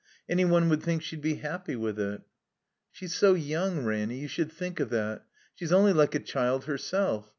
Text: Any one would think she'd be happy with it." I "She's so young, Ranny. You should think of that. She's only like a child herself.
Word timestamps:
Any 0.27 0.45
one 0.45 0.67
would 0.69 0.81
think 0.81 1.03
she'd 1.03 1.21
be 1.21 1.35
happy 1.35 1.75
with 1.75 1.99
it." 1.99 2.21
I 2.21 2.25
"She's 2.89 3.13
so 3.13 3.35
young, 3.35 3.85
Ranny. 3.85 4.17
You 4.17 4.27
should 4.27 4.51
think 4.51 4.79
of 4.79 4.89
that. 4.89 5.27
She's 5.53 5.71
only 5.71 5.93
like 5.93 6.15
a 6.15 6.19
child 6.19 6.65
herself. 6.65 7.29